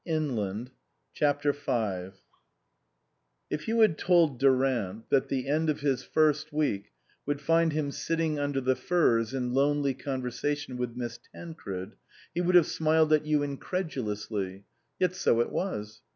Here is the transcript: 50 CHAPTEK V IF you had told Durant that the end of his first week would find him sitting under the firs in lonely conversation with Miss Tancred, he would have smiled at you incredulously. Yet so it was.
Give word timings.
50 0.03 0.71
CHAPTEK 1.13 1.55
V 1.57 2.09
IF 3.51 3.67
you 3.67 3.81
had 3.81 3.99
told 3.99 4.39
Durant 4.39 5.07
that 5.11 5.29
the 5.29 5.47
end 5.47 5.69
of 5.69 5.81
his 5.81 6.01
first 6.03 6.51
week 6.51 6.91
would 7.27 7.39
find 7.39 7.71
him 7.71 7.91
sitting 7.91 8.39
under 8.39 8.59
the 8.59 8.75
firs 8.75 9.31
in 9.31 9.53
lonely 9.53 9.93
conversation 9.93 10.75
with 10.77 10.95
Miss 10.95 11.19
Tancred, 11.31 11.97
he 12.33 12.41
would 12.41 12.55
have 12.55 12.65
smiled 12.65 13.13
at 13.13 13.27
you 13.27 13.43
incredulously. 13.43 14.65
Yet 14.97 15.13
so 15.15 15.39
it 15.39 15.51
was. 15.51 16.01